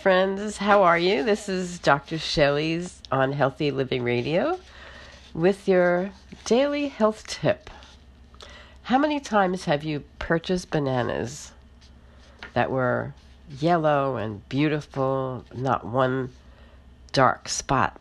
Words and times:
friends. 0.00 0.58
How 0.58 0.84
are 0.84 0.96
you? 0.96 1.24
This 1.24 1.48
is 1.48 1.80
Dr. 1.80 2.16
Shelley's 2.16 3.02
on 3.10 3.32
Healthy 3.32 3.72
Living 3.72 4.04
Radio 4.04 4.60
with 5.34 5.66
your 5.66 6.12
daily 6.44 6.86
health 6.86 7.26
tip. 7.26 7.70
How 8.84 8.98
many 8.98 9.18
times 9.18 9.64
have 9.64 9.82
you 9.82 10.04
purchased 10.20 10.70
bananas 10.70 11.50
that 12.54 12.70
were 12.70 13.12
yellow 13.58 14.16
and 14.16 14.48
beautiful, 14.48 15.44
not 15.52 15.84
one 15.84 16.30
dark 17.10 17.48
spot? 17.48 18.00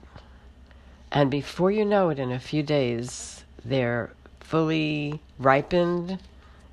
And 1.11 1.31
before 1.31 1.71
you 1.71 1.85
know 1.85 2.09
it, 2.09 2.19
in 2.19 2.31
a 2.31 2.39
few 2.39 2.61
days, 2.61 3.45
they're 3.65 4.11
fully 4.41 5.21
ripened. 5.39 6.19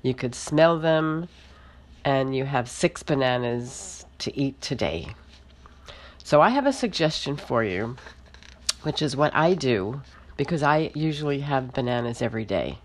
You 0.03 0.13
could 0.13 0.35
smell 0.35 0.77
them, 0.77 1.27
and 2.05 2.35
you 2.35 2.45
have 2.45 2.69
six 2.69 3.01
bananas 3.01 4.05
to 4.19 4.37
eat 4.37 4.61
today. 4.61 5.15
So, 6.23 6.41
I 6.41 6.49
have 6.49 6.65
a 6.65 6.73
suggestion 6.73 7.37
for 7.37 7.63
you, 7.63 7.95
which 8.83 9.01
is 9.01 9.15
what 9.15 9.33
I 9.35 9.53
do 9.53 10.01
because 10.35 10.61
I 10.61 10.91
usually 10.93 11.39
have 11.41 11.73
bananas 11.73 12.21
every 12.21 12.45
day. 12.45 12.79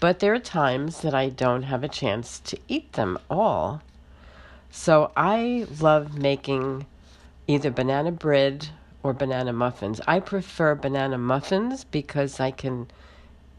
But 0.00 0.18
there 0.18 0.34
are 0.34 0.38
times 0.40 1.02
that 1.02 1.14
I 1.14 1.28
don't 1.28 1.64
have 1.64 1.84
a 1.84 1.88
chance 1.88 2.40
to 2.40 2.58
eat 2.68 2.94
them 2.94 3.18
all. 3.30 3.82
So, 4.70 5.12
I 5.16 5.66
love 5.80 6.18
making 6.18 6.86
either 7.46 7.70
banana 7.70 8.12
bread 8.12 8.68
or 9.02 9.12
banana 9.12 9.52
muffins. 9.52 10.00
I 10.06 10.20
prefer 10.20 10.74
banana 10.74 11.18
muffins 11.18 11.84
because 11.84 12.40
I 12.40 12.50
can 12.50 12.88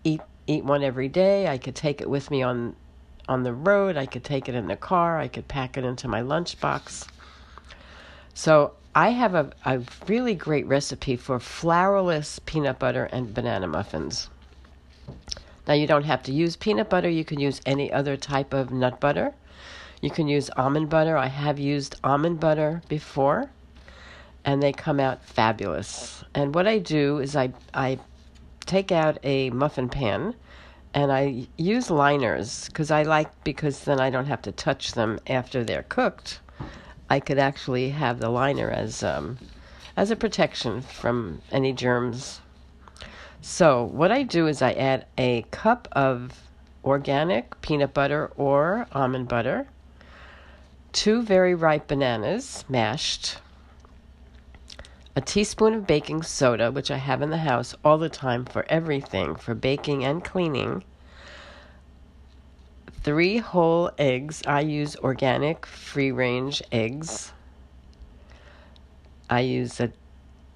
eat 0.03 0.21
eat 0.47 0.63
one 0.63 0.83
every 0.83 1.07
day. 1.07 1.47
I 1.47 1.57
could 1.57 1.75
take 1.75 2.01
it 2.01 2.09
with 2.09 2.29
me 2.29 2.43
on 2.43 2.75
on 3.27 3.43
the 3.43 3.53
road. 3.53 3.97
I 3.97 4.05
could 4.05 4.23
take 4.23 4.47
it 4.49 4.55
in 4.55 4.67
the 4.67 4.75
car. 4.75 5.19
I 5.19 5.27
could 5.27 5.47
pack 5.47 5.77
it 5.77 5.83
into 5.83 6.07
my 6.07 6.21
lunchbox. 6.21 7.07
So 8.33 8.73
I 8.93 9.09
have 9.09 9.35
a, 9.35 9.51
a 9.65 9.81
really 10.07 10.35
great 10.35 10.65
recipe 10.67 11.15
for 11.15 11.39
flourless 11.39 12.39
peanut 12.45 12.79
butter 12.79 13.05
and 13.05 13.33
banana 13.33 13.67
muffins. 13.67 14.29
Now, 15.67 15.73
you 15.73 15.87
don't 15.87 16.03
have 16.05 16.23
to 16.23 16.31
use 16.31 16.55
peanut 16.55 16.89
butter, 16.89 17.09
you 17.09 17.25
can 17.25 17.39
use 17.39 17.59
any 17.65 17.91
other 17.91 18.15
type 18.17 18.53
of 18.53 18.71
nut 18.71 18.99
butter. 18.99 19.33
You 20.01 20.11
can 20.11 20.27
use 20.27 20.49
almond 20.55 20.89
butter. 20.89 21.17
I 21.17 21.27
have 21.27 21.57
used 21.57 21.95
almond 22.03 22.39
butter 22.39 22.81
before, 22.87 23.49
and 24.43 24.61
they 24.61 24.71
come 24.71 24.99
out 24.99 25.25
fabulous. 25.25 26.23
And 26.35 26.53
what 26.53 26.67
I 26.67 26.77
do 26.77 27.17
is 27.19 27.35
I, 27.35 27.53
I 27.73 27.99
take 28.65 28.91
out 28.91 29.17
a 29.23 29.49
muffin 29.49 29.89
pan 29.89 30.35
and 30.95 31.11
I 31.11 31.45
use 31.57 31.91
liners 31.91 32.69
because 32.69 32.89
I 32.89 33.03
like 33.03 33.43
because 33.43 33.83
then 33.83 33.99
I 33.99 34.09
don't 34.09 34.27
have 34.27 34.41
to 34.43 34.51
touch 34.53 34.93
them 34.93 35.19
after 35.27 35.61
they're 35.63 35.83
cooked. 35.83 36.39
I 37.09 37.19
could 37.19 37.37
actually 37.37 37.89
have 37.89 38.19
the 38.19 38.29
liner 38.29 38.71
as 38.71 39.03
um, 39.03 39.37
as 39.97 40.09
a 40.09 40.15
protection 40.15 40.81
from 40.81 41.41
any 41.51 41.73
germs. 41.73 42.39
So 43.41 43.83
what 43.83 44.11
I 44.11 44.23
do 44.23 44.47
is 44.47 44.61
I 44.61 44.71
add 44.71 45.05
a 45.17 45.43
cup 45.51 45.89
of 45.91 46.31
organic 46.83 47.59
peanut 47.61 47.93
butter 47.93 48.31
or 48.37 48.87
almond 48.93 49.27
butter, 49.27 49.67
two 50.93 51.21
very 51.21 51.53
ripe 51.53 51.87
bananas 51.87 52.63
mashed, 52.69 53.37
a 55.17 55.21
teaspoon 55.21 55.73
of 55.73 55.87
baking 55.87 56.21
soda, 56.23 56.71
which 56.71 56.91
I 56.91 56.97
have 56.97 57.21
in 57.21 57.29
the 57.29 57.37
house 57.37 57.73
all 57.85 57.97
the 57.97 58.09
time 58.09 58.43
for 58.43 58.65
everything, 58.69 59.35
for 59.35 59.55
baking 59.55 60.03
and 60.03 60.21
cleaning. 60.21 60.83
Three 63.01 63.37
whole 63.37 63.91
eggs. 63.97 64.43
I 64.45 64.59
use 64.61 64.97
organic 64.97 65.65
free 65.65 66.11
range 66.11 66.61
eggs. 66.71 67.31
I 69.29 69.39
use 69.39 69.79
a 69.79 69.93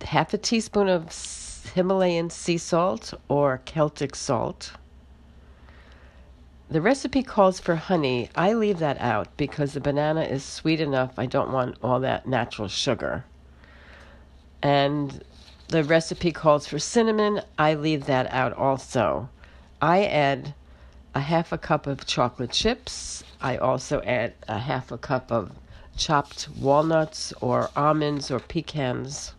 half 0.04 0.34
a 0.34 0.38
teaspoon 0.38 0.90
of 0.90 1.10
Himalayan 1.74 2.30
sea 2.30 2.58
salt 2.58 3.14
or 3.30 3.62
Celtic 3.64 4.14
salt. 4.14 4.74
The 6.70 6.82
recipe 6.82 7.24
calls 7.24 7.60
for 7.60 7.76
honey. 7.76 8.30
I 8.36 8.54
leave 8.54 8.80
that 8.80 9.00
out 9.00 9.30
because 9.38 9.74
the 9.74 9.80
banana 9.80 10.24
is 10.24 10.44
sweet 10.44 10.82
enough. 10.82 11.18
I 11.18 11.28
don't 11.28 11.52
want 11.52 11.78
all 11.82 12.02
that 12.02 12.28
natural 12.28 12.68
sugar 12.68 13.24
and 14.62 15.24
the 15.70 15.84
recipe 15.84 16.32
calls 16.32 16.68
for 16.68 16.80
cinnamon. 16.80 17.42
I 17.58 17.76
leave 17.76 18.06
that 18.06 18.32
out 18.32 18.54
also. 18.54 19.30
I 19.82 20.06
add 20.06 20.54
a 21.16 21.22
half 21.22 21.52
a 21.52 21.58
cup 21.58 21.88
of 21.88 22.06
chocolate 22.06 22.52
chips. 22.52 23.24
I 23.42 23.58
also 23.58 24.02
add 24.02 24.34
a 24.48 24.60
half 24.60 24.92
a 24.92 24.98
cup 24.98 25.32
of 25.32 25.52
chopped 25.96 26.50
walnuts 26.58 27.34
or 27.42 27.70
almonds 27.76 28.32
or 28.32 28.40
pecans. 28.40 29.34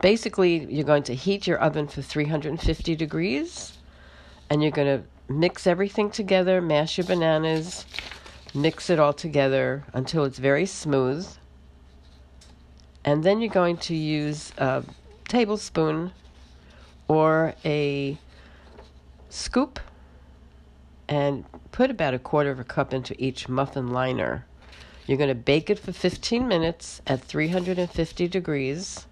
Basically, 0.00 0.64
you're 0.64 0.84
going 0.84 1.02
to 1.04 1.14
heat 1.14 1.46
your 1.46 1.58
oven 1.58 1.86
for 1.86 2.02
350 2.02 2.96
degrees 2.96 3.78
and 4.48 4.62
you're 4.62 4.72
going 4.72 4.98
to 4.98 5.04
mix 5.32 5.66
everything 5.66 6.10
together, 6.10 6.60
mash 6.60 6.98
your 6.98 7.06
bananas, 7.06 7.84
mix 8.54 8.90
it 8.90 8.98
all 8.98 9.12
together 9.12 9.84
until 9.92 10.24
it's 10.24 10.38
very 10.38 10.66
smooth 10.66 11.28
and 13.04 13.24
then 13.24 13.40
you're 13.40 13.50
going 13.50 13.76
to 13.76 13.94
use 13.94 14.52
a 14.58 14.84
tablespoon 15.28 16.12
or 17.08 17.54
a 17.64 18.18
scoop 19.28 19.80
and 21.08 21.44
put 21.72 21.90
about 21.90 22.14
a 22.14 22.18
quarter 22.18 22.50
of 22.50 22.60
a 22.60 22.64
cup 22.64 22.92
into 22.92 23.14
each 23.22 23.48
muffin 23.48 23.88
liner. 23.88 24.46
You're 25.06 25.18
going 25.18 25.28
to 25.28 25.34
bake 25.34 25.70
it 25.70 25.78
for 25.78 25.92
15 25.92 26.46
minutes 26.46 27.02
at 27.06 27.20
350 27.20 28.28
degrees, 28.28 29.06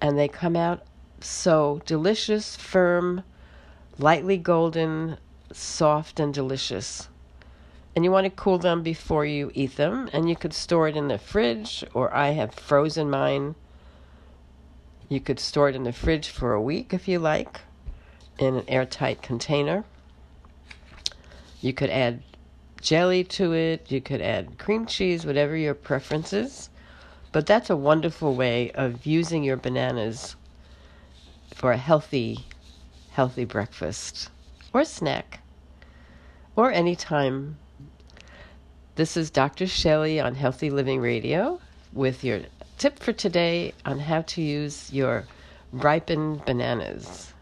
and 0.00 0.18
they 0.18 0.28
come 0.28 0.56
out 0.56 0.82
so 1.20 1.82
delicious, 1.84 2.56
firm, 2.56 3.22
lightly 3.98 4.38
golden, 4.38 5.18
soft, 5.52 6.20
and 6.20 6.32
delicious 6.32 7.08
and 7.94 8.04
you 8.04 8.10
want 8.10 8.24
to 8.24 8.30
cool 8.30 8.58
them 8.58 8.82
before 8.82 9.24
you 9.24 9.50
eat 9.54 9.76
them. 9.76 10.10
And 10.12 10.28
you 10.28 10.34
could 10.34 10.52
store 10.52 10.88
it 10.88 10.96
in 10.96 11.08
the 11.08 11.18
fridge 11.18 11.84
or 11.94 12.12
i 12.14 12.30
have 12.30 12.54
frozen 12.54 13.08
mine. 13.08 13.54
You 15.08 15.20
could 15.20 15.38
store 15.38 15.68
it 15.68 15.76
in 15.76 15.84
the 15.84 15.92
fridge 15.92 16.28
for 16.28 16.52
a 16.52 16.62
week 16.62 16.92
if 16.92 17.06
you 17.06 17.18
like 17.18 17.60
in 18.38 18.56
an 18.56 18.68
airtight 18.68 19.22
container. 19.22 19.84
You 21.60 21.72
could 21.72 21.90
add 21.90 22.22
jelly 22.80 23.22
to 23.24 23.52
it. 23.52 23.90
You 23.90 24.00
could 24.00 24.20
add 24.20 24.58
cream 24.58 24.86
cheese 24.86 25.24
whatever 25.24 25.56
your 25.56 25.74
preference 25.74 26.32
is. 26.32 26.70
But 27.30 27.46
that's 27.46 27.70
a 27.70 27.76
wonderful 27.76 28.34
way 28.34 28.70
of 28.72 29.06
using 29.06 29.44
your 29.44 29.56
bananas 29.56 30.36
for 31.54 31.72
a 31.72 31.76
healthy 31.76 32.46
healthy 33.12 33.44
breakfast 33.44 34.28
or 34.72 34.84
snack 34.84 35.40
or 36.56 36.72
any 36.72 36.96
time 36.96 37.56
this 38.96 39.16
is 39.16 39.28
Dr. 39.30 39.66
Shelley 39.66 40.20
on 40.20 40.36
Healthy 40.36 40.70
Living 40.70 41.00
Radio 41.00 41.60
with 41.92 42.22
your 42.22 42.42
tip 42.78 43.00
for 43.00 43.12
today 43.12 43.74
on 43.84 43.98
how 43.98 44.22
to 44.22 44.40
use 44.40 44.92
your 44.92 45.24
ripened 45.72 46.44
bananas. 46.44 47.32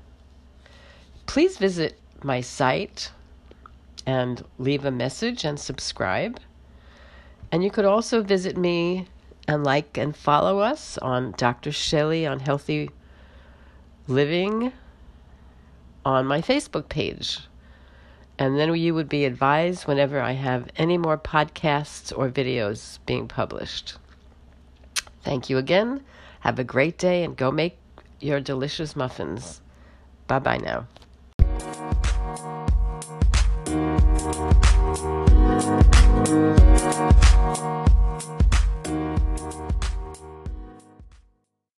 Please 1.26 1.58
visit 1.58 1.98
my 2.22 2.41
site 2.41 3.10
and 4.06 4.42
leave 4.58 4.86
a 4.86 4.91
message 4.91 5.44
and 5.44 5.60
subscribe. 5.60 6.41
And 7.50 7.62
you 7.62 7.70
could 7.70 7.84
also 7.84 8.22
visit 8.22 8.56
me 8.56 9.06
and 9.46 9.62
like 9.62 9.98
and 9.98 10.16
follow 10.16 10.60
us 10.60 10.96
on 10.98 11.34
Dr. 11.36 11.70
Shelley 11.70 12.26
on 12.26 12.41
Healthy 12.41 12.88
Living 14.09 14.72
on 16.03 16.24
my 16.24 16.41
Facebook 16.41 16.88
page. 16.88 17.41
And 18.38 18.58
then 18.58 18.74
you 18.74 18.94
would 18.94 19.08
be 19.08 19.24
advised 19.24 19.86
whenever 19.86 20.20
I 20.20 20.32
have 20.32 20.68
any 20.76 20.98
more 20.98 21.18
podcasts 21.18 22.16
or 22.16 22.28
videos 22.28 22.98
being 23.06 23.28
published. 23.28 23.98
Thank 25.22 25.48
you 25.48 25.58
again. 25.58 26.02
Have 26.40 26.58
a 26.58 26.64
great 26.64 26.98
day 26.98 27.22
and 27.22 27.36
go 27.36 27.50
make 27.50 27.78
your 28.20 28.40
delicious 28.40 28.96
muffins. 28.96 29.60
Bye 30.26 30.40
bye 30.40 30.58
now. 30.58 30.86